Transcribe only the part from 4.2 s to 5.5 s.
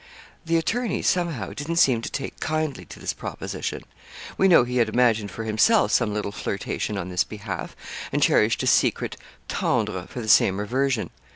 We know he had imagined for